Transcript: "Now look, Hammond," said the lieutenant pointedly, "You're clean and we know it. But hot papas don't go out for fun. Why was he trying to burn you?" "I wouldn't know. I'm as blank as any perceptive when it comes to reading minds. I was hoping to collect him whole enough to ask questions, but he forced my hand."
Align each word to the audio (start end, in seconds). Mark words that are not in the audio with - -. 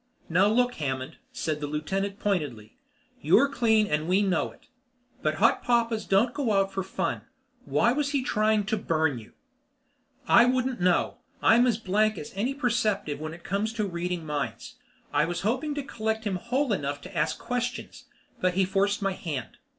"Now 0.29 0.47
look, 0.47 0.73
Hammond," 0.81 1.17
said 1.31 1.61
the 1.61 1.67
lieutenant 1.67 2.17
pointedly, 2.17 2.75
"You're 3.21 3.47
clean 3.47 3.85
and 3.85 4.07
we 4.07 4.23
know 4.23 4.49
it. 4.51 4.65
But 5.21 5.35
hot 5.35 5.61
papas 5.63 6.05
don't 6.05 6.33
go 6.33 6.53
out 6.53 6.73
for 6.73 6.81
fun. 6.81 7.21
Why 7.65 7.91
was 7.91 8.09
he 8.09 8.23
trying 8.23 8.65
to 8.65 8.77
burn 8.77 9.19
you?" 9.19 9.33
"I 10.27 10.45
wouldn't 10.47 10.81
know. 10.81 11.17
I'm 11.43 11.67
as 11.67 11.77
blank 11.77 12.17
as 12.17 12.31
any 12.35 12.55
perceptive 12.55 13.19
when 13.19 13.35
it 13.35 13.43
comes 13.43 13.73
to 13.73 13.85
reading 13.85 14.25
minds. 14.25 14.73
I 15.13 15.25
was 15.25 15.41
hoping 15.41 15.75
to 15.75 15.83
collect 15.83 16.23
him 16.23 16.37
whole 16.37 16.73
enough 16.73 16.99
to 17.01 17.15
ask 17.15 17.37
questions, 17.37 18.05
but 18.39 18.55
he 18.55 18.65
forced 18.65 19.03
my 19.03 19.11
hand." 19.13 19.57